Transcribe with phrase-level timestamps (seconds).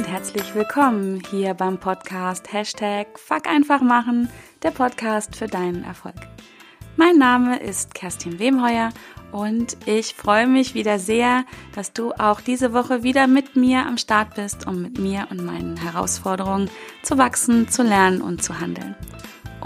[0.00, 4.30] und herzlich willkommen hier beim Podcast Hashtag Fuck einfach machen,
[4.62, 6.14] der Podcast für deinen Erfolg.
[6.96, 8.94] Mein Name ist Kerstin Wemheuer
[9.30, 11.44] und ich freue mich wieder sehr,
[11.74, 15.44] dass du auch diese Woche wieder mit mir am Start bist, um mit mir und
[15.44, 16.70] meinen Herausforderungen
[17.02, 18.96] zu wachsen, zu lernen und zu handeln.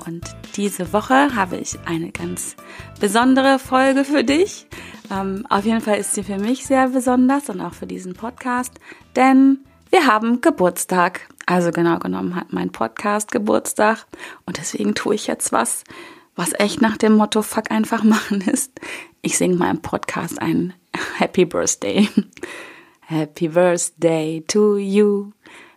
[0.04, 2.56] Und diese Woche habe ich eine ganz
[2.98, 4.66] besondere Folge für dich.
[5.12, 8.80] Ähm, auf jeden Fall ist sie für mich sehr besonders und auch für diesen Podcast,
[9.14, 9.60] denn
[9.94, 11.20] wir haben Geburtstag.
[11.46, 14.06] Also genau genommen hat mein Podcast Geburtstag
[14.44, 15.84] und deswegen tue ich jetzt was,
[16.34, 18.72] was echt nach dem Motto Fuck einfach machen ist.
[19.22, 20.74] Ich singe im Podcast ein
[21.16, 22.08] Happy Birthday.
[23.02, 25.30] Happy Birthday to you.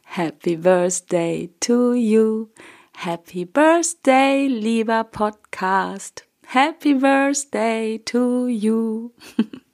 [0.04, 2.48] Happy Birthday to you.
[2.96, 6.26] Happy Birthday, lieber Podcast.
[6.48, 9.12] Happy Birthday to you.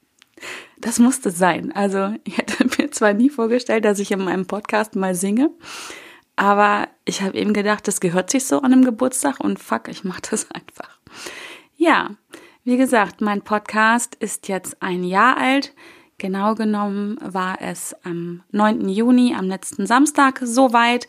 [0.84, 1.72] Das musste sein.
[1.74, 5.50] Also, ich hätte mir zwar nie vorgestellt, dass ich in meinem Podcast mal singe,
[6.36, 10.04] aber ich habe eben gedacht, das gehört sich so an einem Geburtstag und fuck, ich
[10.04, 11.00] mache das einfach.
[11.78, 12.12] Ja,
[12.66, 15.74] wie gesagt, mein Podcast ist jetzt ein Jahr alt.
[16.18, 18.90] Genau genommen war es am 9.
[18.90, 21.08] Juni, am letzten Samstag, soweit.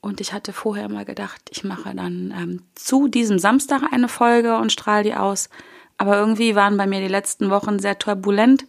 [0.00, 4.56] Und ich hatte vorher mal gedacht, ich mache dann ähm, zu diesem Samstag eine Folge
[4.56, 5.50] und strahle die aus.
[5.96, 8.66] Aber irgendwie waren bei mir die letzten Wochen sehr turbulent.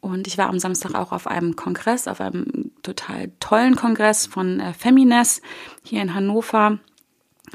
[0.00, 4.60] Und ich war am Samstag auch auf einem Kongress, auf einem total tollen Kongress von
[4.60, 5.42] äh, Femines
[5.82, 6.78] hier in Hannover.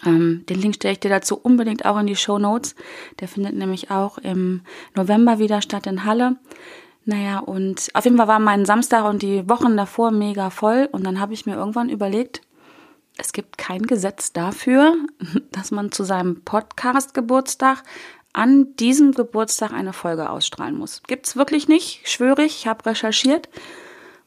[0.05, 2.75] Ähm, den Link stelle ich dir dazu unbedingt auch in die Show Notes.
[3.19, 4.61] Der findet nämlich auch im
[4.95, 6.37] November wieder statt in Halle.
[7.05, 10.87] Naja, und auf jeden Fall war mein Samstag und die Wochen davor mega voll.
[10.91, 12.41] Und dann habe ich mir irgendwann überlegt,
[13.17, 14.95] es gibt kein Gesetz dafür,
[15.51, 17.83] dass man zu seinem Podcast-Geburtstag
[18.33, 21.03] an diesem Geburtstag eine Folge ausstrahlen muss.
[21.07, 23.49] Gibt's wirklich nicht, schwöre ich, ich habe recherchiert.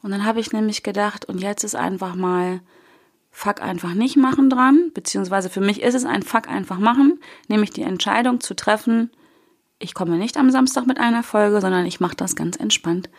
[0.02, 2.60] Und dann habe ich nämlich gedacht, und jetzt ist einfach mal
[3.30, 7.18] Fuck einfach nicht machen dran, beziehungsweise für mich ist es ein Fuck einfach machen,
[7.48, 9.10] nämlich die Entscheidung zu treffen,
[9.78, 13.10] ich komme nicht am Samstag mit einer Folge, sondern ich mache das ganz entspannt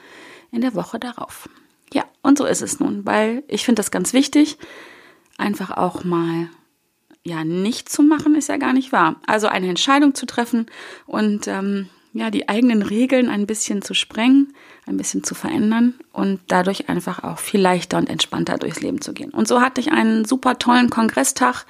[0.51, 1.49] in der Woche darauf.
[1.93, 4.57] Ja, und so ist es nun, weil ich finde das ganz wichtig,
[5.37, 6.49] einfach auch mal
[7.25, 9.15] ja nicht zu machen, ist ja gar nicht wahr.
[9.25, 10.67] Also eine Entscheidung zu treffen
[11.07, 14.53] und ähm, ja die eigenen Regeln ein bisschen zu sprengen,
[14.85, 19.13] ein bisschen zu verändern und dadurch einfach auch viel leichter und entspannter durchs Leben zu
[19.13, 19.31] gehen.
[19.31, 21.65] Und so hatte ich einen super tollen Kongresstag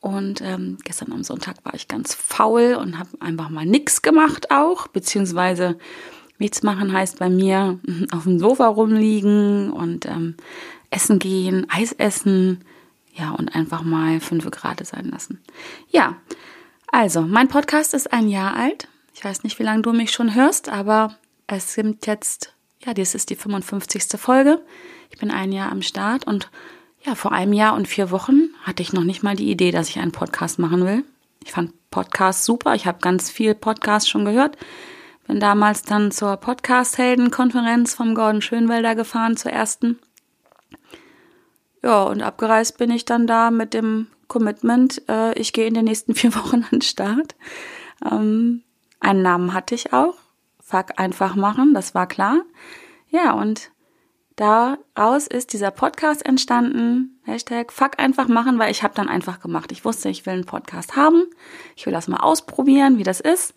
[0.00, 4.50] und ähm, gestern am Sonntag war ich ganz faul und habe einfach mal nichts gemacht
[4.50, 5.78] auch, beziehungsweise
[6.38, 7.78] nichts machen heißt bei mir
[8.12, 10.34] auf dem Sofa rumliegen und ähm,
[10.90, 12.64] essen gehen, Eis essen,
[13.14, 15.40] ja, und einfach mal fünf Grad sein lassen.
[15.88, 16.16] Ja,
[16.88, 18.88] also, mein Podcast ist ein Jahr alt.
[19.14, 21.16] Ich weiß nicht, wie lange du mich schon hörst, aber
[21.46, 22.52] es sind jetzt,
[22.84, 24.20] ja, dies ist die 55.
[24.20, 24.60] Folge.
[25.10, 26.50] Ich bin ein Jahr am Start und
[27.04, 29.88] ja, vor einem Jahr und vier Wochen hatte ich noch nicht mal die Idee, dass
[29.88, 31.04] ich einen Podcast machen will.
[31.44, 32.74] Ich fand Podcasts super.
[32.74, 34.56] Ich habe ganz viel Podcasts schon gehört.
[35.26, 39.98] Bin damals dann zur Podcast-Helden-Konferenz vom Gordon Schönwelder gefahren, zur ersten.
[41.84, 45.84] Ja, und abgereist bin ich dann da mit dem Commitment, äh, ich gehe in den
[45.84, 47.34] nächsten vier Wochen an den Start.
[48.10, 48.62] Ähm,
[49.00, 50.14] einen Namen hatte ich auch.
[50.62, 52.40] Fuck einfach machen, das war klar.
[53.10, 53.70] Ja, und
[54.36, 57.20] daraus ist dieser Podcast entstanden.
[57.24, 59.70] Hashtag Fuck einfach machen, weil ich habe dann einfach gemacht.
[59.70, 61.24] Ich wusste, ich will einen Podcast haben.
[61.76, 63.54] Ich will das mal ausprobieren, wie das ist.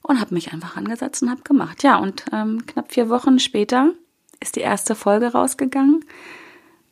[0.00, 1.82] Und habe mich einfach angesetzt und habe gemacht.
[1.82, 3.92] Ja, und ähm, knapp vier Wochen später
[4.40, 6.06] ist die erste Folge rausgegangen.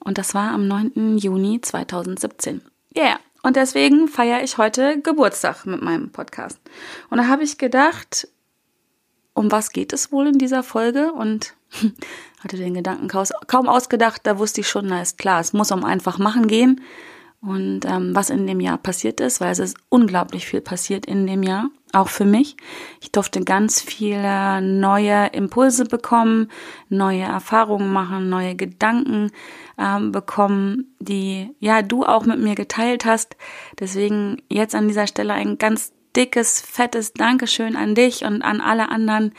[0.05, 1.19] Und das war am 9.
[1.19, 2.61] Juni 2017.
[2.95, 3.21] Ja, yeah.
[3.43, 6.61] und deswegen feiere ich heute Geburtstag mit meinem Podcast.
[7.11, 8.29] Und da habe ich gedacht,
[9.33, 11.13] um was geht es wohl in dieser Folge?
[11.13, 11.55] Und
[12.45, 15.85] hatte den Gedanken kaum ausgedacht, da wusste ich schon, na ist klar, es muss um
[15.85, 16.83] einfach machen gehen.
[17.41, 21.27] Und ähm, was in dem Jahr passiert ist, weil es ist unglaublich viel passiert in
[21.27, 22.57] dem Jahr auch für mich.
[23.01, 26.51] Ich durfte ganz viele neue Impulse bekommen,
[26.89, 29.31] neue Erfahrungen machen, neue Gedanken
[29.79, 33.37] ähm, bekommen, die ja du auch mit mir geteilt hast.
[33.79, 38.89] Deswegen jetzt an dieser Stelle ein ganz dickes, fettes Dankeschön an dich und an alle
[38.89, 39.33] anderen,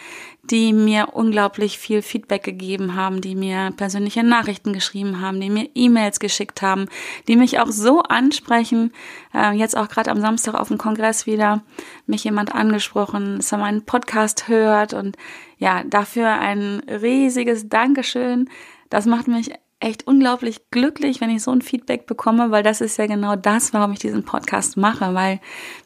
[0.44, 5.70] die mir unglaublich viel Feedback gegeben haben, die mir persönliche Nachrichten geschrieben haben, die mir
[5.74, 6.88] E-Mails geschickt haben,
[7.28, 8.94] die mich auch so ansprechen.
[9.34, 11.64] Äh, jetzt auch gerade am Samstag auf dem Kongress wieder
[12.06, 15.18] mich jemand angesprochen, dass er meinen Podcast hört und
[15.58, 18.50] ja, dafür ein riesiges Dankeschön.
[18.90, 22.98] Das macht mich echt unglaublich glücklich, wenn ich so ein Feedback bekomme, weil das ist
[22.98, 25.40] ja genau das, warum ich diesen Podcast mache, weil,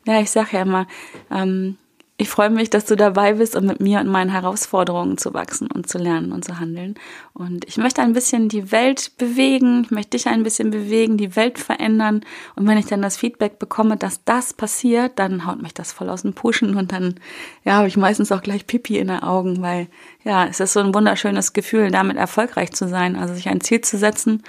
[0.05, 0.87] ja, ich sage ja immer,
[1.31, 1.77] ähm,
[2.21, 5.71] ich freue mich, dass du dabei bist, um mit mir und meinen Herausforderungen zu wachsen
[5.71, 6.95] und zu lernen und zu handeln.
[7.33, 11.37] Und ich möchte ein bisschen die Welt bewegen, ich möchte dich ein bisschen bewegen, die
[11.37, 12.25] Welt verändern.
[12.57, 16.09] Und wenn ich dann das Feedback bekomme, dass das passiert, dann haut mich das voll
[16.09, 17.15] aus dem Pushen und dann,
[17.63, 19.87] ja, habe ich meistens auch gleich Pipi in den Augen, weil,
[20.25, 23.79] ja, es ist so ein wunderschönes Gefühl, damit erfolgreich zu sein, also sich ein Ziel
[23.79, 24.43] zu setzen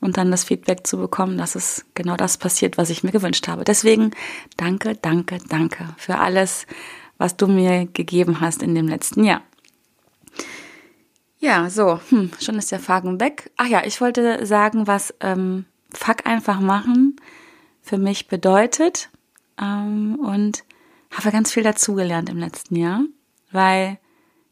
[0.00, 3.48] und dann das Feedback zu bekommen, dass es genau das passiert, was ich mir gewünscht
[3.48, 3.64] habe.
[3.64, 4.12] Deswegen
[4.56, 6.66] danke, danke, danke für alles,
[7.16, 9.42] was du mir gegeben hast in dem letzten Jahr.
[11.40, 13.50] Ja, so, hm, schon ist der Faden weg.
[13.56, 17.16] Ach ja, ich wollte sagen, was ähm, Fuck einfach machen
[17.80, 19.08] für mich bedeutet
[19.60, 20.64] ähm, und
[21.10, 23.02] habe ganz viel dazugelernt im letzten Jahr,
[23.50, 23.98] weil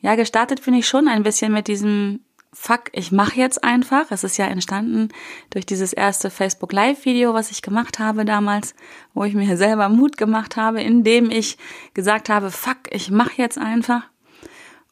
[0.00, 2.20] ja, gestartet bin ich schon ein bisschen mit diesem
[2.52, 4.10] Fuck, ich mache jetzt einfach.
[4.10, 5.08] Es ist ja entstanden
[5.50, 8.74] durch dieses erste Facebook Live Video, was ich gemacht habe damals,
[9.14, 11.58] wo ich mir selber Mut gemacht habe, indem ich
[11.94, 14.02] gesagt habe, Fuck, ich mache jetzt einfach.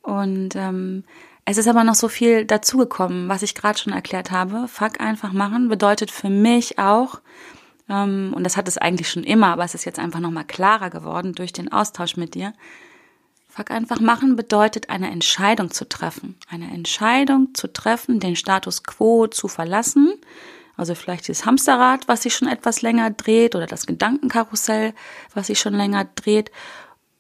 [0.02, 1.04] Und ähm,
[1.46, 4.68] es ist aber noch so viel dazugekommen, was ich gerade schon erklärt habe.
[4.68, 7.20] Fuck einfach machen bedeutet für mich auch,
[7.88, 10.90] ähm, und das hat es eigentlich schon immer, aber es ist jetzt einfach nochmal klarer
[10.90, 12.52] geworden durch den Austausch mit dir,
[13.56, 16.34] Fuck einfach machen bedeutet eine Entscheidung zu treffen.
[16.50, 20.12] Eine Entscheidung zu treffen, den Status quo zu verlassen.
[20.76, 24.92] Also vielleicht das Hamsterrad, was sich schon etwas länger dreht oder das Gedankenkarussell,
[25.34, 26.50] was sich schon länger dreht.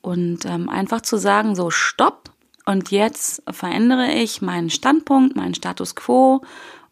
[0.00, 2.30] Und ähm, einfach zu sagen, so stopp.
[2.66, 6.42] Und jetzt verändere ich meinen Standpunkt, meinen Status quo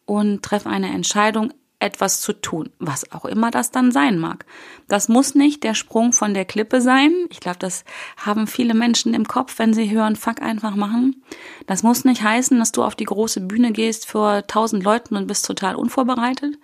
[0.05, 1.53] und treffe eine Entscheidung,
[1.83, 4.47] etwas zu tun, was auch immer das dann sein mag.
[4.89, 7.13] Das muss nicht der Sprung von der Klippe sein.
[7.31, 7.85] Ich glaube, das
[8.17, 11.23] haben viele Menschen im Kopf, wenn sie hören, fuck einfach machen.
[11.67, 15.27] Das muss nicht heißen, dass du auf die große Bühne gehst vor tausend Leuten und
[15.27, 16.57] bist total unvorbereitet.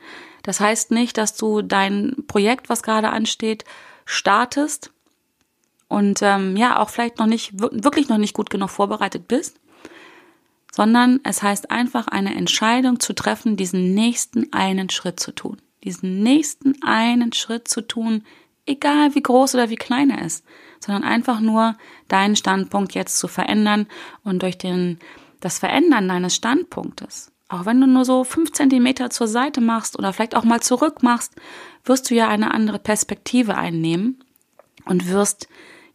[0.43, 3.65] Das heißt nicht, dass du dein Projekt, was gerade ansteht,
[4.05, 4.93] startest
[5.89, 9.58] und ähm, ja auch vielleicht noch nicht wirklich noch nicht gut genug vorbereitet bist
[10.79, 15.57] sondern es heißt einfach eine Entscheidung zu treffen, diesen nächsten einen Schritt zu tun.
[15.83, 18.23] Diesen nächsten einen Schritt zu tun,
[18.65, 20.45] egal wie groß oder wie klein er ist,
[20.79, 21.77] sondern einfach nur
[22.07, 23.89] deinen Standpunkt jetzt zu verändern
[24.23, 25.01] und durch den,
[25.41, 30.13] das Verändern deines Standpunktes, auch wenn du nur so fünf Zentimeter zur Seite machst oder
[30.13, 31.35] vielleicht auch mal zurück machst,
[31.87, 34.23] wirst du ja eine andere Perspektive einnehmen
[34.85, 35.49] und wirst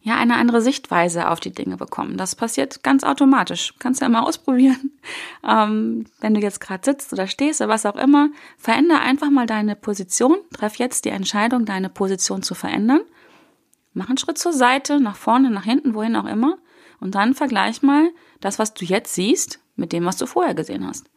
[0.04, 2.18] ja eine andere Sichtweise auf die Dinge bekommen.
[2.18, 3.72] Das passiert ganz automatisch.
[3.78, 4.92] Kannst ja mal ausprobieren.
[5.46, 9.44] Ähm, wenn du jetzt gerade sitzt oder stehst oder was auch immer, verändere einfach mal
[9.46, 10.38] deine Position.
[10.54, 13.02] Treff jetzt die Entscheidung, deine Position zu verändern.
[13.92, 16.56] Mach einen Schritt zur Seite, nach vorne, nach hinten, wohin auch immer.
[16.98, 18.08] Und dann vergleich mal
[18.40, 21.10] das, was du jetzt siehst, mit dem, was du vorher gesehen hast.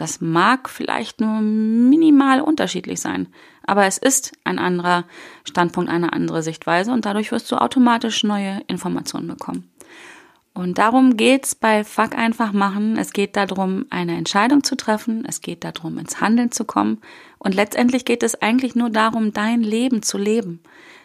[0.00, 3.28] Das mag vielleicht nur minimal unterschiedlich sein,
[3.66, 5.04] aber es ist ein anderer
[5.44, 9.70] Standpunkt, eine andere Sichtweise und dadurch wirst du automatisch neue Informationen bekommen.
[10.54, 12.96] Und darum geht's bei Fuck einfach machen.
[12.96, 15.26] Es geht darum, eine Entscheidung zu treffen.
[15.28, 17.02] Es geht darum, ins Handeln zu kommen.
[17.38, 20.62] Und letztendlich geht es eigentlich nur darum, dein Leben zu leben.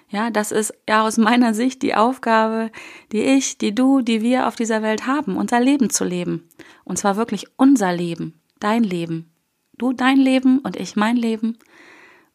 [0.07, 2.71] Ja, das ist ja aus meiner Sicht die Aufgabe,
[3.12, 6.47] die ich, die du, die wir auf dieser Welt haben, unser Leben zu leben.
[6.86, 9.31] Und zwar wirklich unser Leben dein Leben.
[9.78, 11.57] Du dein Leben und ich mein Leben.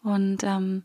[0.03, 0.83] Und ähm,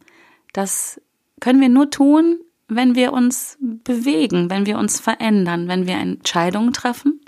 [0.54, 1.02] das
[1.40, 6.74] können wir nur tun, wenn wir uns bewegen, wenn wir uns verändern, wenn wir Entscheidungen
[6.74, 7.22] treffen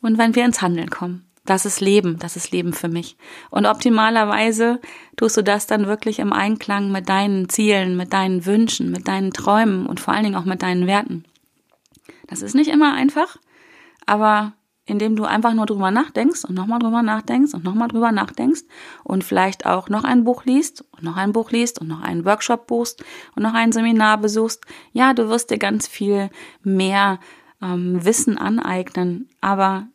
[0.00, 1.24] und wenn wir ins Handeln kommen.
[1.44, 3.16] Das ist Leben, das ist Leben für mich.
[3.48, 4.80] Und optimalerweise
[5.16, 9.32] tust du das dann wirklich im Einklang mit deinen Zielen, mit deinen Wünschen, mit deinen
[9.32, 11.24] Träumen und vor allen Dingen auch mit deinen Werten.
[12.26, 13.38] Das ist nicht immer einfach,
[14.04, 14.52] aber
[14.88, 18.62] indem du einfach nur drüber nachdenkst und nochmal drüber nachdenkst und nochmal drüber nachdenkst
[19.04, 22.24] und vielleicht auch noch ein Buch liest und noch ein Buch liest und noch einen
[22.24, 23.04] Workshop buchst
[23.36, 24.64] und noch ein Seminar besuchst.
[24.92, 26.30] Ja, du wirst dir ganz viel
[26.62, 27.20] mehr
[27.60, 29.88] ähm, Wissen aneignen, aber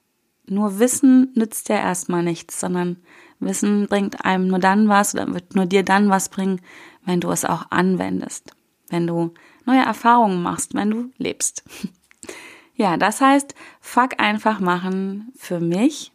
[0.46, 2.98] nur Wissen nützt ja erstmal nichts, sondern
[3.40, 6.62] Wissen bringt einem nur dann was oder wird nur dir dann was bringen,
[7.04, 8.52] wenn du es auch anwendest,
[8.90, 9.34] wenn du
[9.66, 11.64] neue Erfahrungen machst, wenn du lebst.
[12.84, 16.12] Ja, das heißt, fuck einfach machen für mich.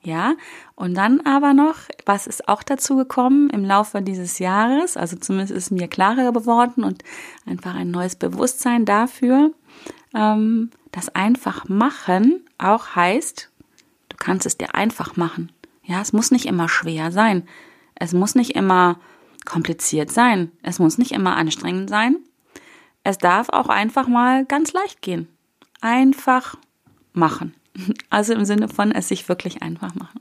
[0.00, 0.36] Ja,
[0.76, 1.74] und dann aber noch,
[2.06, 6.84] was ist auch dazu gekommen im Laufe dieses Jahres, also zumindest ist mir klarer geworden
[6.84, 7.02] und
[7.46, 9.50] einfach ein neues Bewusstsein dafür,
[10.14, 13.50] ähm, dass einfach machen auch heißt,
[14.08, 15.50] du kannst es dir einfach machen.
[15.82, 17.42] Ja, es muss nicht immer schwer sein.
[17.96, 19.00] Es muss nicht immer
[19.44, 20.52] kompliziert sein.
[20.62, 22.18] Es muss nicht immer anstrengend sein.
[23.02, 25.26] Es darf auch einfach mal ganz leicht gehen
[25.80, 26.56] einfach
[27.12, 27.54] machen.
[28.10, 30.20] Also im Sinne von es sich wirklich einfach machen.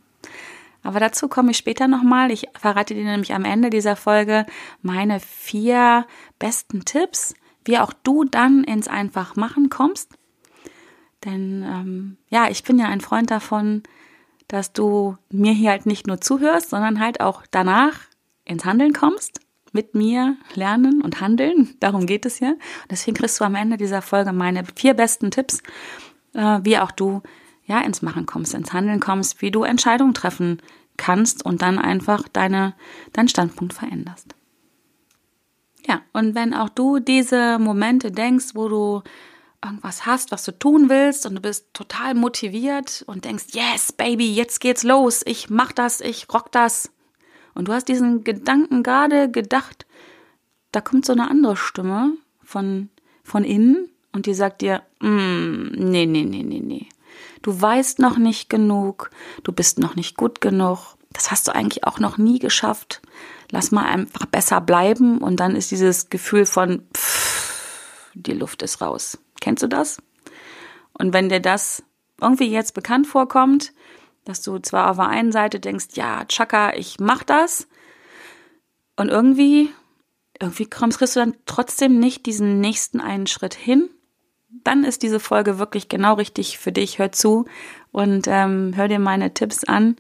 [0.83, 2.31] Aber dazu komme ich später nochmal.
[2.31, 4.45] Ich verrate dir nämlich am Ende dieser Folge
[4.81, 6.05] meine vier
[6.39, 7.33] besten Tipps,
[7.65, 10.13] wie auch du dann ins Einfachmachen kommst.
[11.25, 13.83] Denn ähm, ja, ich bin ja ein Freund davon,
[14.47, 17.99] dass du mir hier halt nicht nur zuhörst, sondern halt auch danach
[18.45, 19.41] ins Handeln kommst,
[19.77, 21.75] mit mir lernen und handeln.
[21.79, 22.41] Darum geht es.
[22.41, 22.57] Und
[22.89, 25.61] deswegen kriegst du am Ende dieser Folge meine vier besten Tipps,
[26.33, 27.21] äh, wie auch du
[27.65, 30.63] ja ins Machen kommst, ins Handeln kommst, wie du Entscheidungen treffen
[30.97, 32.73] kannst und dann einfach deine,
[33.13, 34.33] deinen Standpunkt veränderst.
[35.87, 39.03] Ja, und wenn auch du diese Momente denkst, wo du
[39.63, 44.33] irgendwas hast, was du tun willst und du bist total motiviert und denkst, yes, Baby,
[44.33, 46.89] jetzt geht's los, ich mach das, ich rock das.
[47.57, 49.87] Und du hast diesen Gedanken gerade gedacht,
[50.71, 52.89] da kommt so eine andere Stimme von,
[53.23, 56.87] von innen und die sagt dir, mm, nee, nee, nee, nee, nee.
[57.41, 59.09] Du weißt noch nicht genug,
[59.41, 63.01] du bist noch nicht gut genug, das hast du eigentlich auch noch nie geschafft.
[63.49, 68.81] Lass mal einfach besser bleiben und dann ist dieses Gefühl von, pff, die Luft ist
[68.81, 69.17] raus.
[69.41, 69.97] Kennst du das?
[70.93, 71.81] Und wenn dir das
[72.21, 73.73] irgendwie jetzt bekannt vorkommt,
[74.27, 77.67] dass du zwar auf der einen Seite denkst, ja, Chaka, ich mach das,
[78.97, 79.69] und irgendwie,
[80.39, 83.89] irgendwie kriegst du dann trotzdem nicht diesen nächsten einen Schritt hin,
[84.63, 86.99] dann ist diese Folge wirklich genau richtig für dich.
[86.99, 87.45] Hör zu
[87.91, 89.97] und ähm, hör dir meine Tipps an,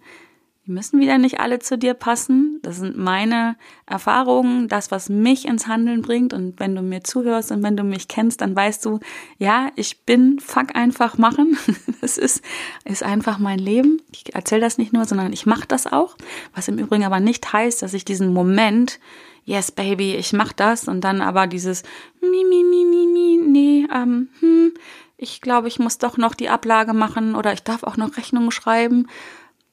[0.67, 2.59] die müssen wieder nicht alle zu dir passen.
[2.61, 3.55] Das sind meine
[3.85, 6.33] Erfahrungen, das, was mich ins Handeln bringt.
[6.33, 8.99] Und wenn du mir zuhörst und wenn du mich kennst, dann weißt du,
[9.37, 11.57] ja, ich bin fuck einfach machen.
[11.99, 12.41] Das ist,
[12.85, 14.01] ist einfach mein Leben.
[14.11, 16.15] Ich erzähle das nicht nur, sondern ich mache das auch.
[16.53, 18.99] Was im Übrigen aber nicht heißt, dass ich diesen Moment,
[19.45, 21.83] yes, baby, ich mach das und dann aber dieses
[22.21, 24.73] mi, mi, mi, mi, mi, nee, ähm, hm,
[25.17, 28.51] ich glaube, ich muss doch noch die Ablage machen oder ich darf auch noch Rechnungen
[28.51, 29.07] schreiben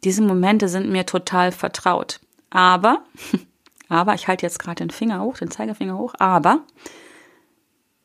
[0.04, 2.20] diese Momente sind mir total vertraut.
[2.50, 3.02] Aber,
[3.88, 6.60] aber, ich halte jetzt gerade den Finger hoch, den Zeigefinger hoch, aber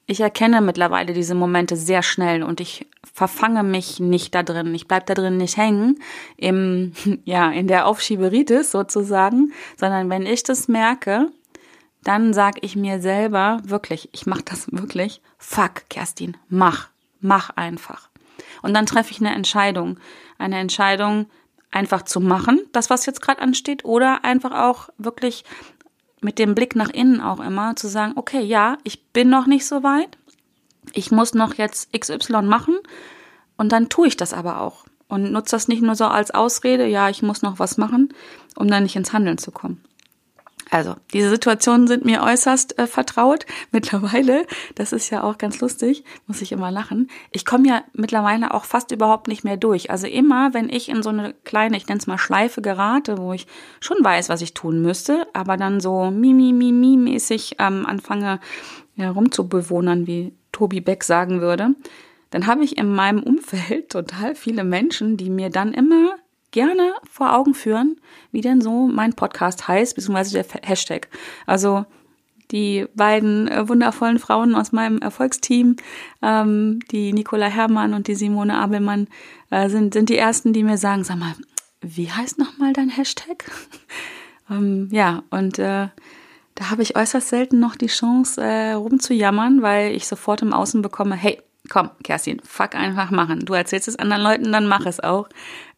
[0.06, 4.74] ich erkenne mittlerweile diese Momente sehr schnell und ich verfange mich nicht da drin.
[4.74, 6.00] Ich bleib da drin nicht hängen
[6.36, 6.94] im,
[7.26, 11.28] ja, in der Aufschieberitis sozusagen, sondern wenn ich das merke,
[12.04, 16.90] dann sag ich mir selber wirklich, ich mach das wirklich, fuck, Kerstin, mach,
[17.20, 18.10] mach einfach.
[18.62, 20.00] Und dann treffe ich eine Entscheidung.
[20.38, 21.28] Eine Entscheidung,
[21.72, 25.44] einfach zu machen, das, was jetzt gerade ansteht, oder einfach auch wirklich
[26.22, 29.66] mit dem Blick nach innen auch immer zu sagen, okay, ja, ich bin noch nicht
[29.66, 30.18] so weit,
[30.94, 32.78] ich muss noch jetzt XY machen
[33.58, 36.86] und dann tue ich das aber auch und nutze das nicht nur so als Ausrede,
[36.88, 38.14] ja, ich muss noch was machen,
[38.56, 39.84] um dann nicht ins Handeln zu kommen.
[40.72, 44.46] Also, diese Situationen sind mir äußerst äh, vertraut mittlerweile.
[44.76, 47.10] Das ist ja auch ganz lustig, muss ich immer lachen.
[47.32, 49.90] Ich komme ja mittlerweile auch fast überhaupt nicht mehr durch.
[49.90, 53.34] Also immer, wenn ich in so eine kleine, ich nenne es mal Schleife gerate, wo
[53.34, 53.48] ich
[53.80, 58.40] schon weiß, was ich tun müsste, aber dann so mimi mimi mäßig ähm, anfange
[58.96, 61.74] ja, rumzubewohnern, wie Tobi Beck sagen würde,
[62.32, 66.16] dann habe ich in meinem Umfeld total viele Menschen, die mir dann immer
[66.52, 68.00] gerne vor Augen führen,
[68.32, 71.08] wie denn so mein Podcast heißt, beziehungsweise der Hashtag.
[71.46, 71.86] Also
[72.52, 75.76] die beiden äh, wundervollen Frauen aus meinem Erfolgsteam,
[76.22, 79.08] ähm, die Nicola Herrmann und die Simone Abelmann,
[79.52, 81.36] äh, sind, sind die ersten, die mir sagen, sag mal,
[81.82, 83.46] wie heißt nochmal dein Hashtag?
[84.50, 85.90] ähm, ja, und äh,
[86.56, 90.82] da habe ich äußerst selten noch die Chance, äh, rumzujammern, weil ich sofort im Außen
[90.82, 91.40] bekomme, hey,
[91.70, 93.46] komm, Kerstin, fuck einfach machen.
[93.46, 95.30] Du erzählst es anderen Leuten, dann mach es auch.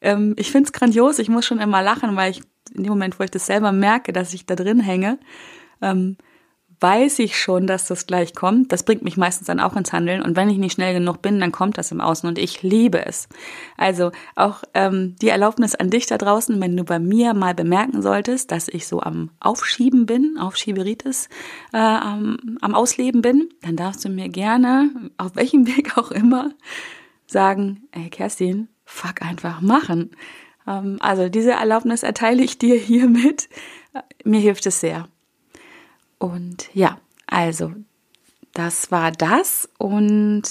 [0.02, 2.42] Ähm, ich find's grandios, ich muss schon immer lachen, weil ich
[2.74, 5.20] in dem Moment, wo ich das selber merke, dass ich da drin hänge,
[5.82, 6.18] ähm,
[6.82, 8.72] weiß ich schon, dass das gleich kommt.
[8.72, 10.24] Das bringt mich meistens dann auch ins Handeln.
[10.24, 13.06] Und wenn ich nicht schnell genug bin, dann kommt das im Außen und ich liebe
[13.06, 13.30] es.
[13.78, 18.02] Also auch ähm, die Erlaubnis an dich da draußen, wenn du bei mir mal bemerken
[18.02, 21.30] solltest, dass ich so am Aufschieben bin, Aufschieberitis,
[21.72, 26.50] äh, am, am Ausleben bin, dann darfst du mir gerne, auf welchem Weg auch immer,
[27.28, 30.12] sagen, ey Kerstin, fuck einfach machen.
[30.68, 33.50] Ähm, also diese Erlaubnis erteile ich dir hiermit.
[34.24, 35.08] Mir hilft es sehr.
[36.20, 37.74] Und ja, also
[38.54, 40.44] das war das und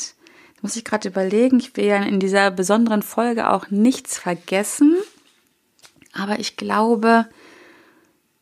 [0.63, 4.97] muss ich gerade überlegen, ich will ja in dieser besonderen Folge auch nichts vergessen,
[6.13, 7.27] aber ich glaube,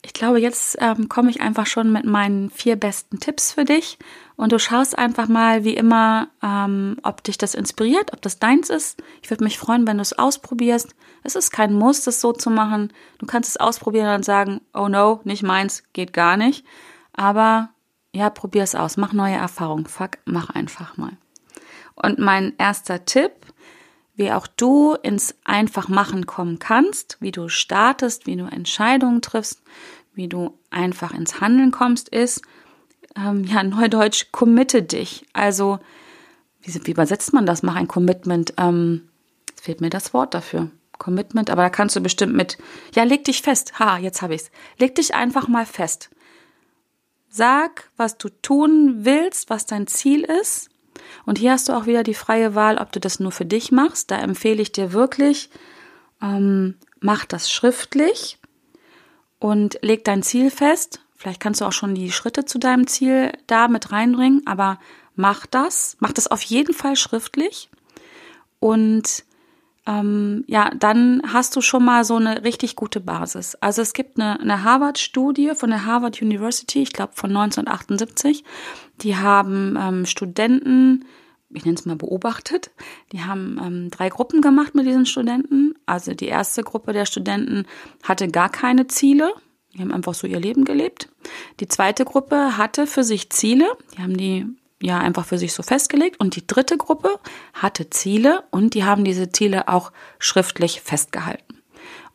[0.09, 3.99] ich glaube, jetzt ähm, komme ich einfach schon mit meinen vier besten Tipps für dich
[4.37, 8.71] und du schaust einfach mal, wie immer, ähm, ob dich das inspiriert, ob das deins
[8.71, 9.03] ist.
[9.21, 10.95] Ich würde mich freuen, wenn du es ausprobierst.
[11.25, 12.91] Es ist kein Muss, das so zu machen.
[13.19, 16.65] Du kannst es ausprobieren und sagen, oh no, nicht meins, geht gar nicht.
[17.12, 17.69] Aber
[18.15, 19.85] ja, probier es aus, mach neue Erfahrungen.
[19.85, 21.19] Fuck, mach einfach mal.
[21.97, 23.33] Und mein erster Tipp,
[24.19, 29.62] wie auch du ins Einfachmachen kommen kannst, wie du startest, wie du Entscheidungen triffst,
[30.18, 32.42] wie du einfach ins Handeln kommst, ist,
[33.16, 35.25] ähm, ja, neudeutsch, committe dich.
[35.32, 35.78] Also,
[36.60, 37.62] wie, wie übersetzt man das?
[37.62, 38.52] Mach ein Commitment.
[38.58, 39.08] Ähm,
[39.54, 40.70] fehlt mir das Wort dafür.
[40.98, 42.58] Commitment, aber da kannst du bestimmt mit,
[42.96, 43.78] ja, leg dich fest.
[43.78, 44.50] Ha, jetzt habe ich's.
[44.78, 46.10] Leg dich einfach mal fest.
[47.28, 50.68] Sag, was du tun willst, was dein Ziel ist.
[51.25, 53.70] Und hier hast du auch wieder die freie Wahl, ob du das nur für dich
[53.70, 54.10] machst.
[54.10, 55.48] Da empfehle ich dir wirklich,
[56.20, 58.38] ähm, mach das schriftlich
[59.38, 61.00] und leg dein Ziel fest.
[61.16, 64.78] Vielleicht kannst du auch schon die Schritte zu deinem Ziel da mit reinbringen, aber
[65.16, 65.97] mach das.
[66.00, 67.68] Mach das auf jeden Fall schriftlich.
[68.61, 69.25] Und
[69.87, 73.54] ähm, ja, dann hast du schon mal so eine richtig gute Basis.
[73.57, 78.45] Also es gibt eine, eine Harvard-Studie von der Harvard University, ich glaube von 1978.
[79.00, 81.04] Die haben ähm, Studenten,
[81.50, 82.71] ich nenne es mal beobachtet,
[83.12, 85.75] die haben ähm, drei Gruppen gemacht mit diesen Studenten.
[85.87, 87.67] Also die erste Gruppe der Studenten
[88.02, 89.33] hatte gar keine Ziele.
[89.75, 91.09] Die haben einfach so ihr Leben gelebt.
[91.61, 93.67] Die zweite Gruppe hatte für sich Ziele.
[93.97, 94.47] Die haben die
[94.83, 96.21] ja einfach für sich so festgelegt.
[96.21, 97.19] Und die dritte Gruppe
[97.55, 101.62] hatte Ziele und die haben diese Ziele auch schriftlich festgehalten.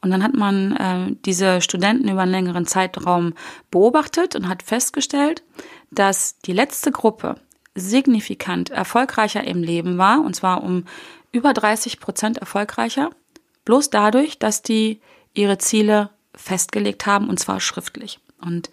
[0.01, 3.33] Und dann hat man äh, diese Studenten über einen längeren Zeitraum
[3.71, 5.43] beobachtet und hat festgestellt,
[5.91, 7.35] dass die letzte Gruppe
[7.75, 10.85] signifikant erfolgreicher im Leben war, und zwar um
[11.31, 13.09] über 30 Prozent erfolgreicher,
[13.65, 15.01] bloß dadurch, dass die
[15.33, 18.19] ihre Ziele festgelegt haben, und zwar schriftlich.
[18.41, 18.69] Und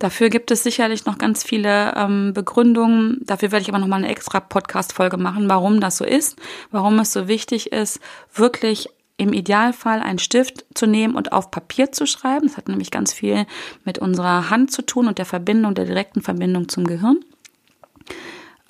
[0.00, 3.20] Dafür gibt es sicherlich noch ganz viele ähm, Begründungen.
[3.22, 6.38] Dafür werde ich aber noch mal eine extra Podcast-Folge machen, warum das so ist,
[6.70, 8.00] warum es so wichtig ist,
[8.32, 12.46] wirklich im Idealfall einen Stift zu nehmen und auf Papier zu schreiben.
[12.46, 13.44] Das hat nämlich ganz viel
[13.84, 17.20] mit unserer Hand zu tun und der Verbindung, der direkten Verbindung zum Gehirn.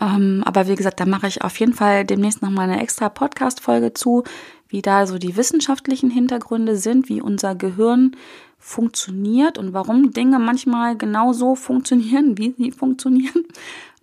[0.01, 3.09] Ähm, aber wie gesagt, da mache ich auf jeden Fall demnächst noch mal eine extra
[3.09, 4.25] Podcast-Folge zu,
[4.69, 8.17] wie da so die wissenschaftlichen Hintergründe sind, wie unser Gehirn
[8.59, 13.45] funktioniert und warum Dinge manchmal genau so funktionieren, wie sie funktionieren.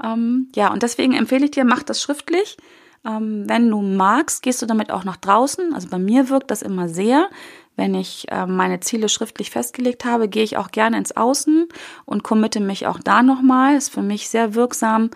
[0.03, 2.58] Ähm, ja, und deswegen empfehle ich dir, mach das schriftlich.
[3.03, 5.73] Ähm, wenn du magst, gehst du damit auch nach draußen.
[5.73, 7.30] Also bei mir wirkt das immer sehr.
[7.77, 11.69] Wenn ich äh, meine Ziele schriftlich festgelegt habe, gehe ich auch gerne ins Außen
[12.05, 13.77] und committe mich auch da nochmal.
[13.77, 15.11] Ist für mich sehr wirksam,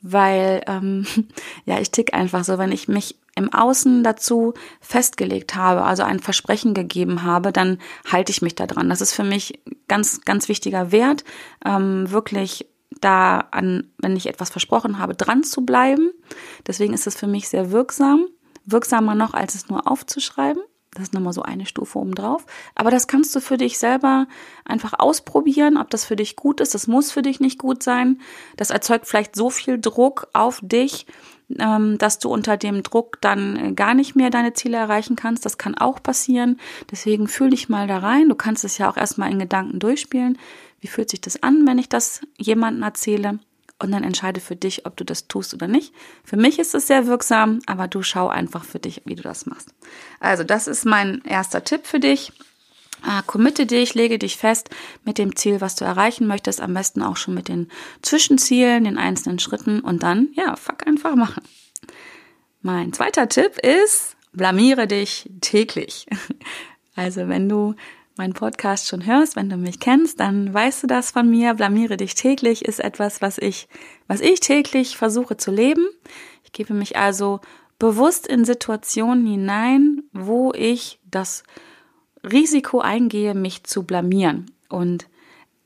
[0.00, 1.06] weil ähm,
[1.66, 6.20] ja, ich tick einfach so, wenn ich mich im Außen dazu festgelegt habe, also ein
[6.20, 7.78] Versprechen gegeben habe, dann
[8.10, 8.88] halte ich mich da dran.
[8.88, 11.22] Das ist für mich ganz, ganz wichtiger Wert,
[11.66, 12.66] ähm, wirklich
[13.02, 16.12] da an, wenn ich etwas versprochen habe, dran zu bleiben.
[16.66, 18.24] Deswegen ist es für mich sehr wirksam,
[18.64, 20.62] wirksamer noch, als es nur aufzuschreiben.
[20.96, 22.46] Das ist nochmal so eine Stufe oben drauf.
[22.74, 24.26] Aber das kannst du für dich selber
[24.64, 26.74] einfach ausprobieren, ob das für dich gut ist.
[26.74, 28.20] Das muss für dich nicht gut sein.
[28.56, 31.06] Das erzeugt vielleicht so viel Druck auf dich,
[31.58, 35.44] ähm, dass du unter dem Druck dann äh, gar nicht mehr deine Ziele erreichen kannst.
[35.44, 36.58] Das kann auch passieren.
[36.90, 38.30] Deswegen fühl dich mal da rein.
[38.30, 40.38] Du kannst es ja auch erstmal in Gedanken durchspielen.
[40.80, 43.38] Wie fühlt sich das an, wenn ich das jemandem erzähle?
[43.78, 45.92] Und dann entscheide für dich, ob du das tust oder nicht.
[46.24, 49.44] Für mich ist es sehr wirksam, aber du schau einfach für dich, wie du das
[49.44, 49.68] machst.
[50.18, 52.32] Also, das ist mein erster Tipp für dich.
[53.04, 54.70] Äh, committe dich, lege dich fest
[55.04, 58.96] mit dem Ziel, was du erreichen möchtest, am besten auch schon mit den Zwischenzielen, den
[58.96, 61.42] einzelnen Schritten und dann, ja, fuck einfach machen.
[62.62, 66.06] Mein zweiter Tipp ist, blamiere dich täglich.
[66.98, 67.74] Also wenn du
[68.16, 71.54] meinen Podcast schon hörst, wenn du mich kennst, dann weißt du das von mir.
[71.54, 73.68] Blamiere dich täglich ist etwas, was ich,
[74.08, 75.86] was ich täglich versuche zu leben.
[76.44, 77.40] Ich gebe mich also
[77.78, 81.42] bewusst in Situationen hinein, wo ich das
[82.24, 84.50] Risiko eingehe, mich zu blamieren.
[84.68, 85.06] Und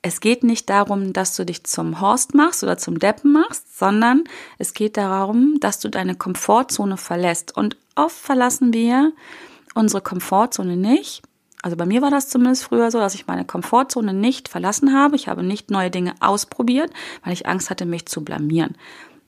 [0.02, 4.24] es geht nicht darum, dass du dich zum Horst machst oder zum Deppen machst, sondern
[4.58, 7.56] es geht darum, dass du deine Komfortzone verlässt.
[7.56, 9.12] Und oft verlassen wir
[9.74, 11.22] unsere Komfortzone nicht.
[11.62, 15.16] Also bei mir war das zumindest früher so, dass ich meine Komfortzone nicht verlassen habe.
[15.16, 16.90] Ich habe nicht neue Dinge ausprobiert,
[17.22, 18.76] weil ich Angst hatte, mich zu blamieren.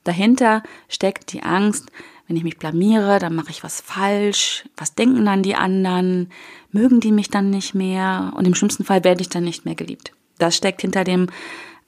[0.04, 1.90] Dahinter steckt die Angst,
[2.26, 4.64] wenn ich mich blamiere, dann mache ich was falsch.
[4.76, 6.30] Was denken dann die anderen?
[6.70, 8.32] Mögen die mich dann nicht mehr?
[8.36, 10.12] Und im schlimmsten Fall werde ich dann nicht mehr geliebt.
[10.38, 11.28] Das steckt hinter dem,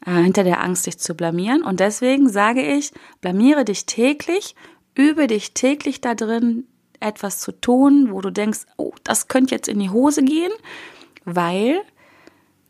[0.04, 1.62] äh, hinter der Angst, sich zu blamieren.
[1.62, 4.54] Und deswegen sage ich, blamiere dich täglich,
[4.94, 6.66] übe dich täglich da drin,
[7.04, 10.52] etwas zu tun, wo du denkst, oh, das könnte jetzt in die Hose gehen,
[11.24, 11.82] weil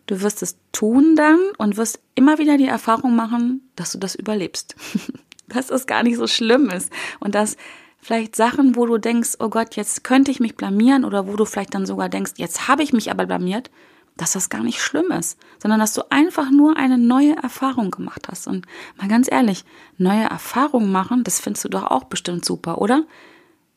[0.07, 4.15] du wirst es tun dann und wirst immer wieder die Erfahrung machen, dass du das
[4.15, 4.77] überlebst.
[5.49, 7.57] dass es gar nicht so schlimm ist und dass
[8.01, 11.45] vielleicht Sachen, wo du denkst, oh Gott, jetzt könnte ich mich blamieren oder wo du
[11.45, 13.71] vielleicht dann sogar denkst, jetzt habe ich mich aber blamiert,
[14.17, 18.29] dass das gar nicht schlimm ist, sondern dass du einfach nur eine neue Erfahrung gemacht
[18.31, 18.47] hast.
[18.47, 18.67] Und
[18.97, 19.65] mal ganz ehrlich,
[19.99, 23.05] neue Erfahrungen machen, das findest du doch auch bestimmt super, oder?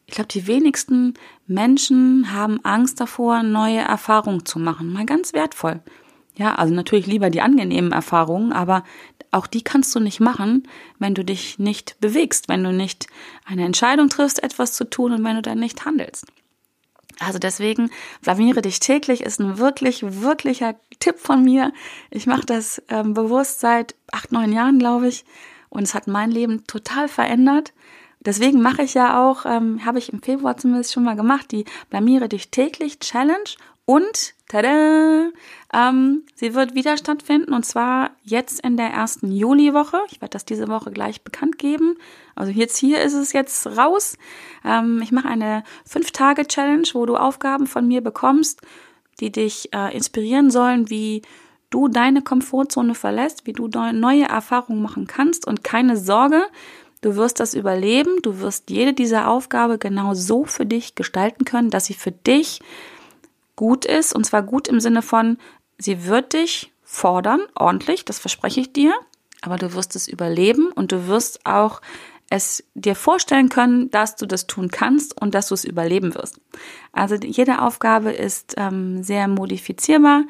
[0.08, 1.14] Ich glaube, die wenigsten
[1.48, 4.92] Menschen haben Angst davor, neue Erfahrungen zu machen.
[4.92, 5.82] Mal ganz wertvoll.
[6.36, 8.84] Ja, also natürlich lieber die angenehmen Erfahrungen, aber
[9.32, 10.68] auch die kannst du nicht machen,
[10.98, 13.08] wenn du dich nicht bewegst, wenn du nicht
[13.46, 16.26] eine Entscheidung triffst, etwas zu tun und wenn du dann nicht handelst.
[17.20, 17.90] Also deswegen,
[18.22, 21.74] blamiere dich täglich ist ein wirklich, wirklicher Tipp von mir.
[22.12, 25.26] Ich mache das ähm, bewusst seit acht, neun Jahren, glaube ich.
[25.70, 27.74] Und es hat mein Leben total verändert.
[28.28, 31.64] Deswegen mache ich ja auch, ähm, habe ich im Februar zumindest schon mal gemacht, die
[31.90, 35.30] Blamiere dich täglich Challenge und tada,
[35.74, 40.02] ähm, sie wird wieder stattfinden und zwar jetzt in der ersten Juliwoche.
[40.12, 41.96] Ich werde das diese Woche gleich bekannt geben.
[42.36, 44.18] Also jetzt hier ist es jetzt raus.
[44.66, 48.60] Ähm, ich mache eine Fünf-Tage-Challenge, wo du Aufgaben von mir bekommst,
[49.22, 51.22] die dich äh, inspirieren sollen, wie
[51.70, 56.44] du deine Komfortzone verlässt, wie du neue Erfahrungen machen kannst und keine Sorge,
[57.02, 61.70] Du wirst das überleben, du wirst jede dieser Aufgabe genau so für dich gestalten können,
[61.70, 62.60] dass sie für dich
[63.56, 64.16] gut ist.
[64.16, 65.38] Und zwar gut im Sinne von,
[65.78, 68.94] sie wird dich fordern, ordentlich, das verspreche ich dir,
[69.42, 71.82] aber du wirst es überleben und du wirst auch
[72.30, 76.40] es dir vorstellen können, dass du das tun kannst und dass du es überleben wirst.
[76.92, 80.24] Also jede Aufgabe ist ähm, sehr modifizierbar.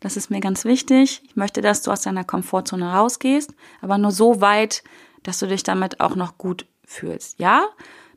[0.00, 1.22] Das ist mir ganz wichtig.
[1.24, 4.82] Ich möchte, dass du aus deiner Komfortzone rausgehst, aber nur so weit,
[5.24, 7.40] dass du dich damit auch noch gut fühlst.
[7.40, 7.66] Ja,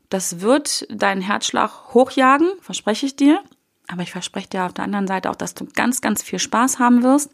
[0.08, 3.42] das wird deinen Herzschlag hochjagen, verspreche ich dir.
[3.88, 6.78] Aber ich verspreche dir auf der anderen Seite auch, dass du ganz, ganz viel Spaß
[6.78, 7.30] haben wirst.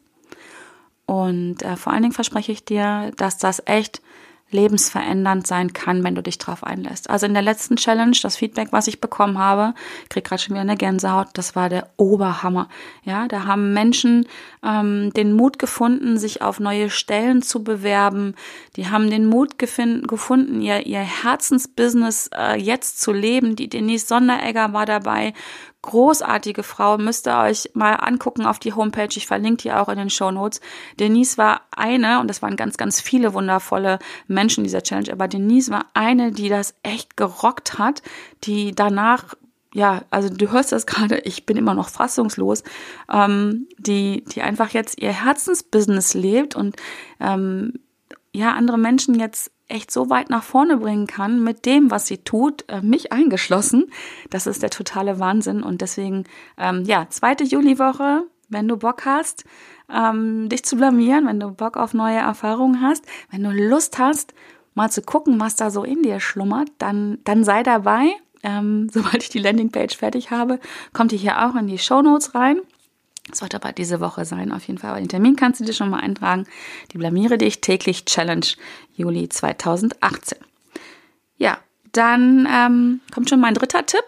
[1.06, 4.00] Und äh, vor allen Dingen verspreche ich dir, dass das echt
[4.50, 7.10] lebensverändernd sein kann, wenn du dich drauf einlässt.
[7.10, 9.74] Also in der letzten Challenge, das Feedback, was ich bekommen habe,
[10.08, 12.68] krieg gerade schon wieder eine Gänsehaut, das war der Oberhammer.
[13.04, 14.26] Ja, da haben Menschen
[14.62, 18.34] ähm, den Mut gefunden, sich auf neue Stellen zu bewerben.
[18.76, 23.56] Die haben den Mut gefunden, ihr, ihr Herzensbusiness äh, jetzt zu leben.
[23.56, 25.34] Die Denise Sonderegger war dabei,
[25.84, 29.10] großartige Frau, müsst ihr euch mal angucken auf die Homepage.
[29.14, 30.60] Ich verlinke die auch in den Show Notes.
[30.98, 35.70] Denise war eine, und das waren ganz, ganz viele wundervolle Menschen dieser Challenge, aber Denise
[35.70, 38.02] war eine, die das echt gerockt hat,
[38.44, 39.34] die danach
[39.76, 42.62] ja, also du hörst das gerade, ich bin immer noch fassungslos,
[43.12, 46.76] ähm, die, die einfach jetzt ihr Herzensbusiness lebt und
[47.18, 47.72] ähm,
[48.32, 52.18] ja, andere Menschen jetzt echt so weit nach vorne bringen kann mit dem, was sie
[52.18, 53.86] tut, äh, mich eingeschlossen.
[54.30, 55.62] Das ist der totale Wahnsinn.
[55.62, 56.24] Und deswegen,
[56.56, 59.44] ähm, ja, zweite Juliwoche, wenn du Bock hast,
[59.92, 64.32] ähm, dich zu blamieren, wenn du Bock auf neue Erfahrungen hast, wenn du Lust hast,
[64.74, 68.12] mal zu gucken, was da so in dir schlummert, dann, dann sei dabei.
[68.44, 70.60] Ähm, sobald ich die Landingpage fertig habe,
[70.92, 72.60] kommt die hier auch in die Show Notes rein.
[73.32, 74.90] Sollte aber diese Woche sein, auf jeden Fall.
[74.90, 76.46] Aber den Termin kannst du dir schon mal eintragen.
[76.92, 78.46] Die Blamiere dich täglich Challenge
[78.94, 80.38] Juli 2018.
[81.38, 81.58] Ja,
[81.92, 84.04] dann ähm, kommt schon mein dritter Tipp.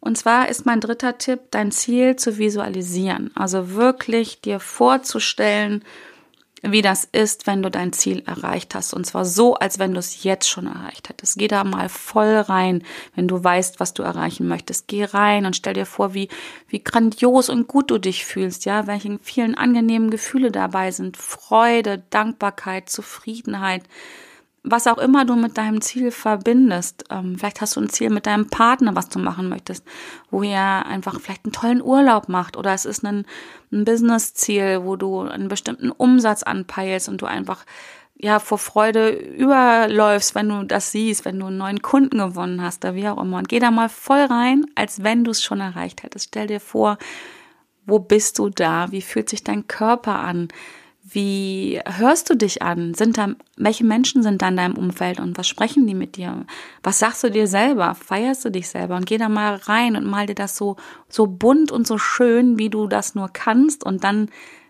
[0.00, 3.30] Und zwar ist mein dritter Tipp, dein Ziel zu visualisieren.
[3.34, 5.84] Also wirklich dir vorzustellen,
[6.62, 8.92] wie das ist, wenn du dein Ziel erreicht hast.
[8.92, 11.38] Und zwar so, als wenn du es jetzt schon erreicht hättest.
[11.38, 12.82] Geh da mal voll rein,
[13.14, 14.86] wenn du weißt, was du erreichen möchtest.
[14.86, 16.28] Geh rein und stell dir vor, wie,
[16.68, 21.16] wie grandios und gut du dich fühlst, ja, welche vielen angenehmen Gefühle dabei sind.
[21.16, 23.84] Freude, Dankbarkeit, Zufriedenheit,
[24.62, 27.04] was auch immer du mit deinem Ziel verbindest.
[27.10, 29.84] Ähm, vielleicht hast du ein Ziel mit deinem Partner, was du machen möchtest,
[30.30, 33.24] wo ihr einfach vielleicht einen tollen Urlaub macht oder es ist ein,
[33.72, 37.64] ein Business-Ziel, wo du einen bestimmten Umsatz anpeilst und du einfach
[38.22, 42.84] ja vor Freude überläufst, wenn du das siehst, wenn du einen neuen Kunden gewonnen hast
[42.84, 43.38] oder wie auch immer.
[43.38, 46.28] Und geh da mal voll rein, als wenn du es schon erreicht hättest.
[46.28, 46.98] Stell dir vor,
[47.86, 48.92] wo bist du da?
[48.92, 50.48] Wie fühlt sich dein Körper an?
[51.12, 52.94] Wie hörst du dich an?
[52.94, 56.46] Sind da, welche Menschen sind da in deinem Umfeld und was sprechen die mit dir?
[56.84, 57.96] Was sagst du dir selber?
[57.96, 58.96] Feierst du dich selber?
[58.96, 60.76] Und geh da mal rein und mal dir das so,
[61.08, 64.28] so bunt und so schön, wie du das nur kannst und dann,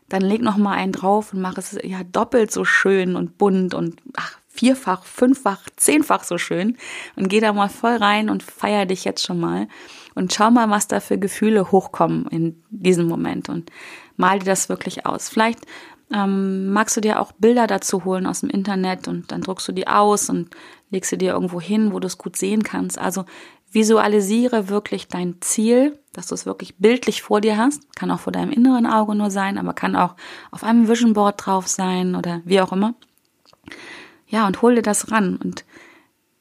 [0.08, 3.74] dann leg noch mal einen drauf und mach es ja doppelt so schön und bunt
[3.74, 6.76] und ach, vierfach, fünffach, zehnfach so schön
[7.16, 9.68] und geh da mal voll rein und feier dich jetzt schon mal
[10.14, 13.70] und schau mal, was da für Gefühle hochkommen in diesem Moment und
[14.16, 15.28] mal dir das wirklich aus.
[15.28, 15.66] Vielleicht
[16.12, 19.72] ähm, magst du dir auch Bilder dazu holen aus dem Internet und dann druckst du
[19.72, 20.50] die aus und
[20.90, 22.98] legst sie dir irgendwo hin, wo du es gut sehen kannst.
[22.98, 23.24] Also
[23.72, 27.94] visualisiere wirklich dein Ziel, dass du es wirklich bildlich vor dir hast.
[27.94, 30.16] Kann auch vor deinem inneren Auge nur sein, aber kann auch
[30.50, 32.94] auf einem Vision Board drauf sein oder wie auch immer.
[34.26, 35.64] Ja, und hol dir das ran und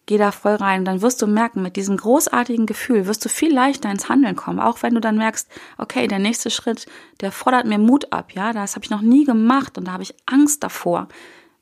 [0.10, 0.86] Geh da voll rein.
[0.86, 4.60] Dann wirst du merken, mit diesem großartigen Gefühl wirst du viel leichter ins Handeln kommen.
[4.60, 6.88] Auch wenn du dann merkst, okay, der nächste Schritt,
[7.22, 8.32] der fordert mir Mut ab.
[8.32, 11.10] Ja, das habe ich noch nie gemacht und da habe ich Angst davor.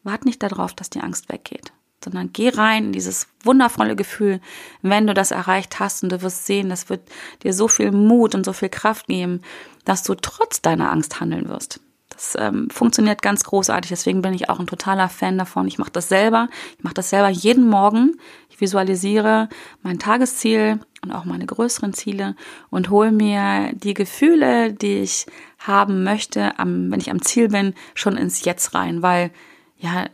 [0.03, 4.39] Wart nicht darauf, dass die Angst weggeht, sondern geh rein in dieses wundervolle Gefühl,
[4.81, 7.01] wenn du das erreicht hast und du wirst sehen, das wird
[7.43, 9.41] dir so viel Mut und so viel Kraft geben,
[9.83, 11.81] dass du trotz deiner Angst handeln wirst.
[12.17, 13.89] Das ähm, funktioniert ganz großartig.
[13.89, 15.67] Deswegen bin ich auch ein totaler Fan davon.
[15.67, 16.49] Ich mache das selber.
[16.75, 18.17] Ich mache das selber jeden Morgen.
[18.49, 19.49] Ich visualisiere
[19.83, 22.35] mein Tagesziel und auch meine größeren Ziele
[22.71, 25.27] und hole mir die Gefühle, die ich
[25.59, 29.29] haben möchte, am, wenn ich am Ziel bin, schon ins Jetzt rein, weil
[29.77, 30.07] ja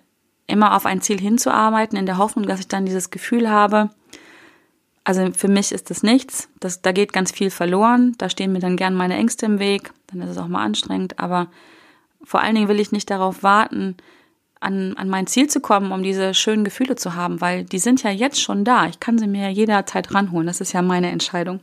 [0.45, 3.91] immer auf ein Ziel hinzuarbeiten in der Hoffnung, dass ich dann dieses Gefühl habe.
[5.05, 6.49] Also für mich ist das nichts.
[6.59, 8.13] Das, da geht ganz viel verloren.
[8.17, 9.93] Da stehen mir dann gern meine Ängste im Weg.
[10.07, 11.17] Dann ist es auch mal anstrengend.
[11.19, 11.47] Aber
[12.23, 13.97] vor allen Dingen will ich nicht darauf warten,
[14.59, 18.01] an, an mein Ziel zu kommen, um diese schönen Gefühle zu haben, weil die sind
[18.03, 18.87] ja jetzt schon da.
[18.87, 20.47] Ich kann sie mir jederzeit ranholen.
[20.47, 21.59] Das ist ja meine Entscheidung.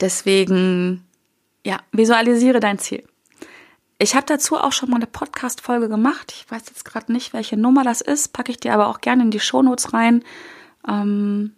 [0.00, 1.04] Deswegen,
[1.64, 3.04] ja, visualisiere dein Ziel.
[3.98, 6.32] Ich habe dazu auch schon mal eine Podcast-Folge gemacht.
[6.36, 9.24] Ich weiß jetzt gerade nicht, welche Nummer das ist, packe ich dir aber auch gerne
[9.24, 10.22] in die Shownotes rein.
[10.86, 11.54] Ähm,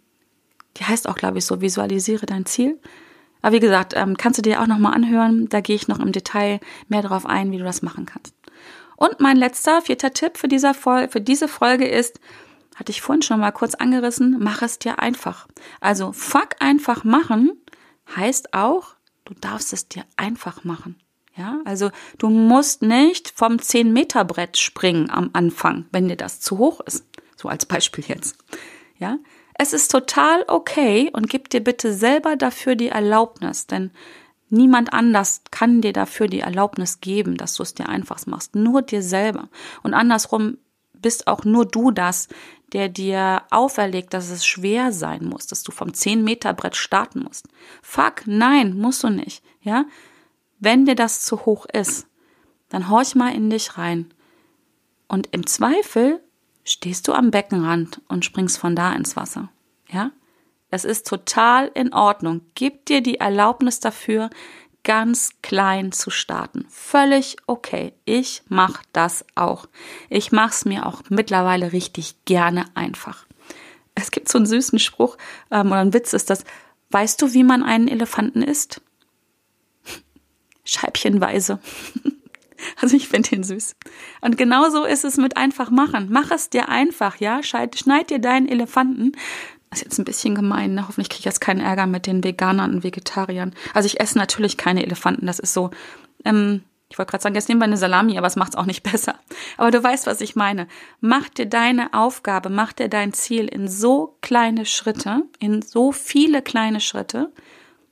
[0.77, 2.79] die heißt auch, glaube ich, so, visualisiere dein Ziel.
[3.41, 5.49] Aber wie gesagt, ähm, kannst du dir auch nochmal anhören.
[5.49, 8.33] Da gehe ich noch im Detail mehr darauf ein, wie du das machen kannst.
[8.95, 12.19] Und mein letzter, vierter Tipp für, dieser für diese Folge ist,
[12.75, 15.47] hatte ich vorhin schon mal kurz angerissen, mach es dir einfach.
[15.79, 17.51] Also fuck einfach machen
[18.15, 20.95] heißt auch, du darfst es dir einfach machen.
[21.35, 26.41] Ja, also du musst nicht vom 10 Meter Brett springen am Anfang, wenn dir das
[26.41, 27.05] zu hoch ist.
[27.37, 28.37] So als Beispiel jetzt.
[28.97, 29.17] Ja,
[29.61, 33.91] es ist total okay und gib dir bitte selber dafür die Erlaubnis, denn
[34.53, 38.53] Niemand anders kann dir dafür die Erlaubnis geben, dass du es dir einfach machst.
[38.53, 39.47] Nur dir selber.
[39.81, 40.57] Und andersrum
[40.91, 42.27] bist auch nur du das,
[42.73, 47.23] der dir auferlegt, dass es schwer sein muss, dass du vom 10 Meter Brett starten
[47.23, 47.47] musst.
[47.81, 49.41] Fuck, nein, musst du nicht.
[49.61, 49.85] Ja?
[50.59, 52.07] Wenn dir das zu hoch ist,
[52.67, 54.13] dann horch mal in dich rein.
[55.07, 56.21] Und im Zweifel
[56.63, 59.49] stehst du am Beckenrand und springst von da ins Wasser.
[59.89, 60.11] Ja?
[60.69, 62.41] Es ist total in Ordnung.
[62.55, 64.29] Gib dir die Erlaubnis dafür,
[64.83, 66.65] ganz klein zu starten.
[66.69, 67.93] Völlig okay.
[68.05, 69.67] Ich mache das auch.
[70.09, 73.25] Ich mache es mir auch mittlerweile richtig gerne einfach.
[73.95, 75.17] Es gibt so einen süßen Spruch
[75.51, 76.45] ähm, oder ein Witz ist das.
[76.89, 78.81] Weißt du, wie man einen Elefanten isst?
[80.63, 81.59] Scheibchenweise.
[82.81, 83.75] Also ich finde den süß.
[84.21, 86.07] Und genauso ist es mit einfach machen.
[86.11, 87.41] Mach es dir einfach, ja?
[87.43, 89.13] Schneid, dir deinen Elefanten
[89.71, 90.87] das ist jetzt ein bisschen gemein, ne?
[90.87, 93.55] Hoffentlich kriege ich jetzt keinen Ärger mit den Veganern und Vegetariern.
[93.73, 95.71] Also ich esse natürlich keine Elefanten, das ist so.
[96.25, 98.65] Ähm, ich wollte gerade sagen, jetzt nehmen wir eine Salami, aber es macht es auch
[98.65, 99.15] nicht besser.
[99.57, 100.67] Aber du weißt, was ich meine.
[100.99, 106.41] Mach dir deine Aufgabe, mach dir dein Ziel in so kleine Schritte, in so viele
[106.41, 107.31] kleine Schritte,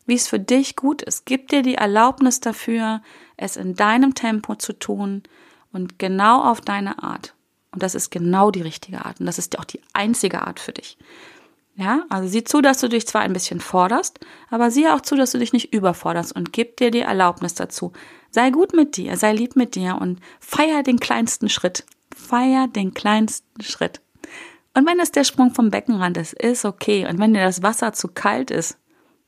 [0.06, 1.26] wie es für dich gut ist.
[1.26, 3.02] Gib dir die Erlaubnis dafür,
[3.40, 5.24] es in deinem Tempo zu tun
[5.72, 7.34] und genau auf deine Art.
[7.72, 9.20] Und das ist genau die richtige Art.
[9.20, 10.98] Und das ist auch die einzige Art für dich.
[11.76, 15.16] Ja, also sieh zu, dass du dich zwar ein bisschen forderst, aber sieh auch zu,
[15.16, 17.94] dass du dich nicht überforderst und gib dir die Erlaubnis dazu.
[18.32, 21.86] Sei gut mit dir, sei lieb mit dir und feier den kleinsten Schritt.
[22.14, 24.02] Feier den kleinsten Schritt.
[24.74, 27.08] Und wenn es der Sprung vom Beckenrand ist, ist okay.
[27.08, 28.78] Und wenn dir das Wasser zu kalt ist,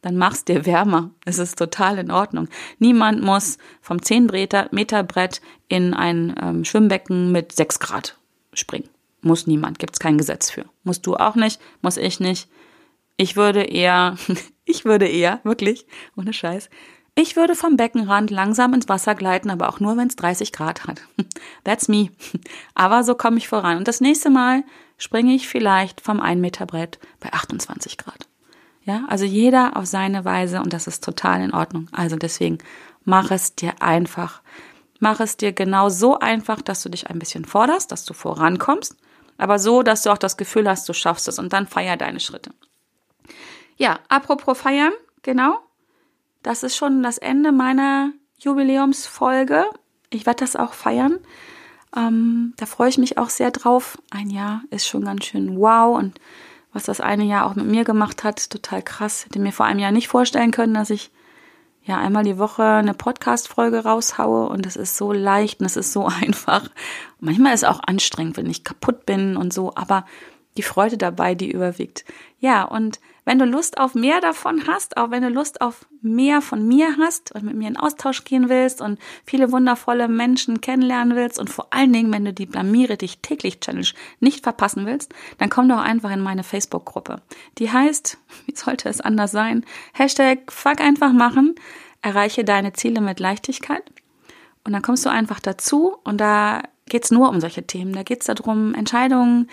[0.02, 1.12] dann mach's dir wärmer.
[1.26, 2.48] Es ist total in Ordnung.
[2.80, 4.28] Niemand muss vom 10
[4.72, 8.18] Meter Brett in ein ähm, Schwimmbecken mit 6 Grad
[8.54, 8.90] springen.
[9.22, 10.66] Muss niemand, gibt's kein Gesetz für.
[10.84, 12.50] Musst du auch nicht, muss ich nicht.
[13.18, 14.18] Ich würde eher,
[14.66, 15.86] ich würde eher, wirklich,
[16.18, 16.70] ohne Scheiß,
[17.14, 20.88] ich würde vom Beckenrand langsam ins Wasser gleiten, aber auch nur, wenn es 30 Grad
[20.88, 21.02] hat.
[21.64, 22.10] That's me.
[22.74, 23.78] Aber so komme ich voran.
[23.78, 24.64] Und das nächste Mal
[24.98, 28.31] springe ich vielleicht vom 1 Meter Brett bei 28 Grad.
[28.84, 31.88] Ja, also jeder auf seine Weise und das ist total in Ordnung.
[31.92, 32.58] Also deswegen
[33.04, 34.42] mach es dir einfach.
[35.00, 38.96] Mach es dir genau so einfach, dass du dich ein bisschen forderst, dass du vorankommst
[39.42, 42.20] aber so, dass du auch das Gefühl hast, du schaffst es und dann feier deine
[42.20, 42.52] Schritte.
[43.76, 45.58] Ja, apropos feiern, genau.
[46.44, 49.66] Das ist schon das Ende meiner Jubiläumsfolge.
[50.12, 51.18] Ich werde das auch feiern.
[51.98, 53.98] Ähm, da freue ich mich auch sehr drauf.
[54.12, 56.20] Ein Jahr ist schon ganz schön wow und
[56.74, 59.26] was das eine Jahr auch mit mir gemacht hat, total krass.
[59.26, 61.12] Hätte mir vor einem Jahr nicht vorstellen können, dass ich
[61.84, 65.92] ja einmal die Woche eine Podcast-Folge raushaue und es ist so leicht und es ist
[65.92, 66.70] so einfach.
[67.20, 70.06] manchmal ist es auch anstrengend, wenn ich kaputt bin und so, aber
[70.58, 72.06] die Freude dabei, die überwiegt.
[72.40, 76.42] Ja, und wenn du Lust auf mehr davon hast, auch wenn du Lust auf mehr
[76.42, 81.16] von mir hast und mit mir in Austausch gehen willst und viele wundervolle Menschen kennenlernen
[81.16, 83.88] willst und vor allen Dingen, wenn du die Blamiere dich täglich Challenge
[84.20, 87.22] nicht verpassen willst, dann komm doch einfach in meine Facebook-Gruppe.
[87.60, 89.66] Die heißt, wie sollte es anders sein?
[89.94, 91.56] Hashtag Fuck einfach machen,
[92.02, 93.84] erreiche deine Ziele mit Leichtigkeit.
[94.64, 97.94] Und dann kommst du einfach dazu und da geht's nur um solche Themen.
[97.94, 99.50] Da geht's darum, Entscheidungen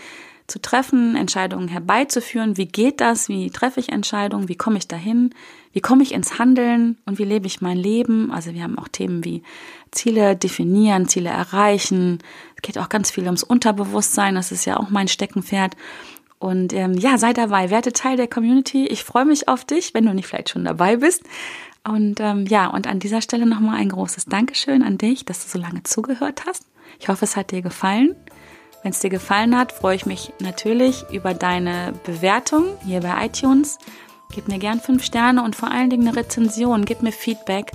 [0.48, 2.56] zu treffen, Entscheidungen herbeizuführen.
[2.56, 3.28] Wie geht das?
[3.28, 4.48] Wie treffe ich Entscheidungen?
[4.48, 5.34] Wie komme ich dahin?
[5.72, 8.32] Wie komme ich ins Handeln und wie lebe ich mein Leben.
[8.32, 9.42] Also wir haben auch Themen wie
[9.90, 12.18] Ziele definieren, Ziele erreichen.
[12.56, 15.76] Es geht auch ganz viel ums Unterbewusstsein, das ist ja auch mein Steckenpferd.
[16.38, 18.87] Und ähm, ja, sei dabei, werde Teil der Community.
[18.87, 21.24] Ich freue mich auf dich, wenn du nicht vielleicht schon dabei bist.
[21.84, 25.50] Und ähm, ja, und an dieser Stelle nochmal ein großes Dankeschön an dich, dass du
[25.50, 26.64] so lange zugehört hast.
[27.00, 28.14] Ich hoffe, es hat dir gefallen.
[28.83, 33.79] Wenn es dir gefallen hat, freue ich mich natürlich über deine Bewertung hier bei iTunes.
[34.33, 36.85] Gib mir gern fünf Sterne und vor allen Dingen eine Rezension.
[36.85, 37.73] Gib mir Feedback,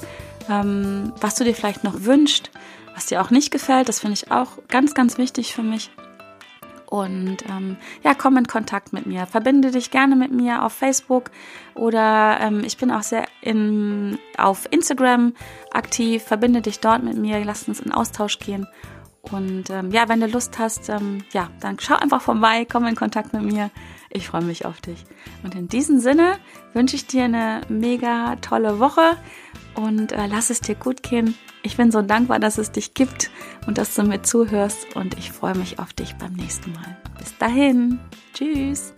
[0.50, 2.52] ähm, was du dir vielleicht noch wünschst,
[2.94, 3.90] was dir auch nicht gefällt.
[3.90, 5.90] Das finde ich auch ganz, ganz wichtig für mich.
[6.94, 9.26] Und ähm, ja, komm in Kontakt mit mir.
[9.26, 11.32] Verbinde dich gerne mit mir auf Facebook
[11.74, 15.34] oder ähm, ich bin auch sehr in, auf Instagram
[15.72, 16.22] aktiv.
[16.22, 17.44] Verbinde dich dort mit mir.
[17.44, 18.68] Lass uns in Austausch gehen.
[19.32, 22.96] Und ähm, ja, wenn du Lust hast, ähm, ja, dann schau einfach vorbei, komm in
[22.96, 23.72] Kontakt mit mir.
[24.10, 25.06] Ich freue mich auf dich.
[25.44, 26.38] Und in diesem Sinne
[26.74, 29.18] wünsche ich dir eine mega tolle Woche
[29.76, 31.36] und äh, lass es dir gut gehen.
[31.64, 33.32] Ich bin so dankbar, dass es dich gibt
[33.66, 36.98] und dass du mir zuhörst und ich freue mich auf dich beim nächsten Mal.
[37.18, 38.00] Bis dahin.
[38.34, 38.94] Tschüss.